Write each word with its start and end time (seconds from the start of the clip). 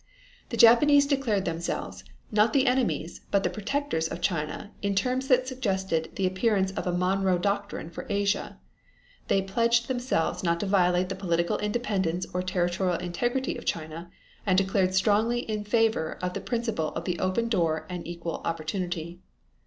The 0.49 0.57
Japanese 0.57 1.05
declared 1.05 1.45
themselves, 1.45 2.03
not 2.31 2.53
the 2.53 2.65
enemies, 2.65 3.21
but 3.29 3.43
the 3.43 3.51
protectors 3.51 4.07
of 4.07 4.19
China 4.19 4.71
in 4.81 4.95
terms 4.95 5.27
that 5.27 5.47
suggested 5.47 6.09
the 6.15 6.25
appearance 6.25 6.71
of 6.71 6.87
a 6.87 6.91
Monroe 6.91 7.37
Doctrine 7.37 7.91
for 7.91 8.07
Asia. 8.09 8.57
They 9.27 9.43
pledged 9.43 9.87
themselves 9.87 10.43
not 10.43 10.59
to 10.61 10.65
violate 10.65 11.09
the 11.09 11.13
political 11.15 11.59
independence 11.59 12.25
or 12.33 12.41
territorial 12.41 12.97
integrity 12.97 13.55
of 13.59 13.65
China, 13.65 14.09
and 14.43 14.57
declared 14.57 14.95
strongly 14.95 15.41
in 15.41 15.63
favor 15.65 16.17
of 16.19 16.33
the 16.33 16.41
principle 16.41 16.87
of 16.95 17.05
the 17.05 17.19
open 17.19 17.47
door 17.47 17.85
and 17.87 18.07
equal 18.07 18.41
opportunity. 18.43 19.19